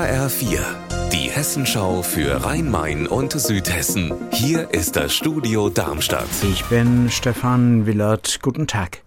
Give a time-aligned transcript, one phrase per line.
[0.00, 0.60] HR4,
[1.12, 4.14] die Hessenschau für Rhein-Main und Südhessen.
[4.32, 6.24] Hier ist das Studio Darmstadt.
[6.50, 8.38] Ich bin Stefan Willert.
[8.40, 9.02] Guten Tag.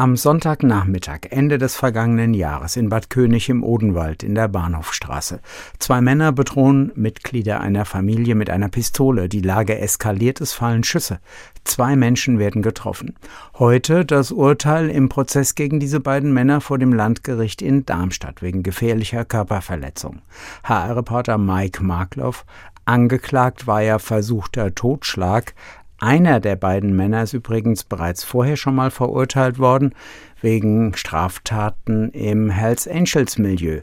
[0.00, 5.40] Am Sonntagnachmittag, Ende des vergangenen Jahres, in Bad König im Odenwald in der Bahnhofstraße.
[5.78, 9.28] Zwei Männer bedrohen Mitglieder einer Familie mit einer Pistole.
[9.28, 11.20] Die Lage eskaliert, es fallen Schüsse.
[11.64, 13.14] Zwei Menschen werden getroffen.
[13.58, 18.62] Heute das Urteil im Prozess gegen diese beiden Männer vor dem Landgericht in Darmstadt wegen
[18.62, 20.22] gefährlicher Körperverletzung.
[20.64, 22.46] HR-Reporter Mike Markloff
[22.90, 25.54] Angeklagt war ja versuchter Totschlag.
[26.02, 29.94] Einer der beiden Männer ist übrigens bereits vorher schon mal verurteilt worden
[30.40, 33.82] wegen Straftaten im Hells Angels Milieu.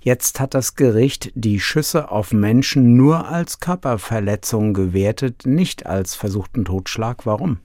[0.00, 6.64] Jetzt hat das Gericht die Schüsse auf Menschen nur als Körperverletzung gewertet, nicht als versuchten
[6.64, 7.26] Totschlag.
[7.26, 7.58] Warum?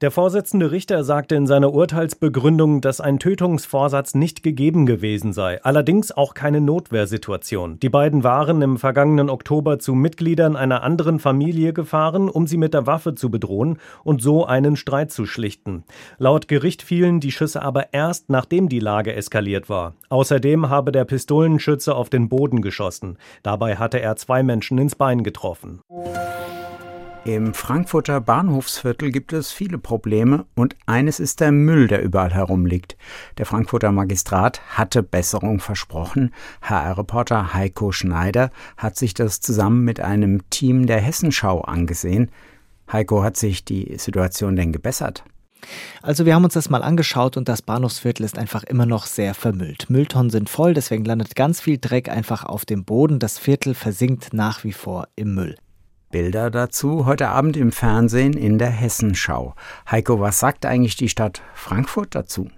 [0.00, 6.12] Der Vorsitzende Richter sagte in seiner Urteilsbegründung, dass ein Tötungsvorsatz nicht gegeben gewesen sei, allerdings
[6.12, 7.80] auch keine Notwehrsituation.
[7.80, 12.74] Die beiden waren im vergangenen Oktober zu Mitgliedern einer anderen Familie gefahren, um sie mit
[12.74, 15.82] der Waffe zu bedrohen und so einen Streit zu schlichten.
[16.16, 19.94] Laut Gericht fielen die Schüsse aber erst, nachdem die Lage eskaliert war.
[20.10, 23.18] Außerdem habe der Pistolenschütze auf den Boden geschossen.
[23.42, 25.80] Dabei hatte er zwei Menschen ins Bein getroffen.
[27.28, 32.96] Im Frankfurter Bahnhofsviertel gibt es viele Probleme und eines ist der Müll, der überall herumliegt.
[33.36, 36.32] Der Frankfurter Magistrat hatte Besserung versprochen.
[36.62, 38.48] HR-Reporter Heiko Schneider
[38.78, 42.30] hat sich das zusammen mit einem Team der Hessenschau angesehen.
[42.90, 45.22] Heiko, hat sich die Situation denn gebessert?
[46.00, 49.34] Also wir haben uns das mal angeschaut und das Bahnhofsviertel ist einfach immer noch sehr
[49.34, 49.90] vermüllt.
[49.90, 53.18] Mülltonnen sind voll, deswegen landet ganz viel Dreck einfach auf dem Boden.
[53.18, 55.56] Das Viertel versinkt nach wie vor im Müll.
[56.10, 59.54] Bilder dazu heute Abend im Fernsehen in der Hessenschau.
[59.90, 62.48] Heiko, was sagt eigentlich die Stadt Frankfurt dazu?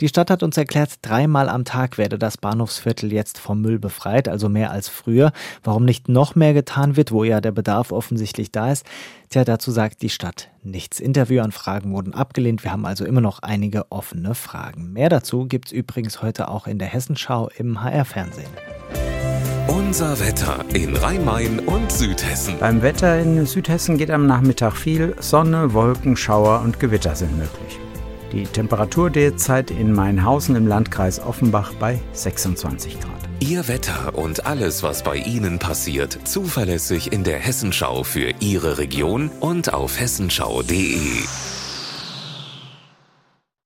[0.00, 4.28] Die Stadt hat uns erklärt, dreimal am Tag werde das Bahnhofsviertel jetzt vom Müll befreit,
[4.28, 5.32] also mehr als früher.
[5.62, 8.84] Warum nicht noch mehr getan wird, wo ja der Bedarf offensichtlich da ist,
[9.28, 11.00] tja, dazu sagt die Stadt nichts.
[11.00, 12.64] Interviewanfragen wurden abgelehnt.
[12.64, 14.92] Wir haben also immer noch einige offene Fragen.
[14.92, 18.77] Mehr dazu gibt's übrigens heute auch in der Hessenschau im HR-Fernsehen.
[19.68, 22.58] Unser Wetter in Rhein-Main und Südhessen.
[22.58, 25.14] Beim Wetter in Südhessen geht am Nachmittag viel.
[25.20, 27.78] Sonne, Wolken, Schauer und Gewitter sind möglich.
[28.32, 33.12] Die Temperatur derzeit in Mainhausen im Landkreis Offenbach bei 26 Grad.
[33.40, 39.30] Ihr Wetter und alles, was bei Ihnen passiert, zuverlässig in der Hessenschau für Ihre Region
[39.40, 40.96] und auf hessenschau.de.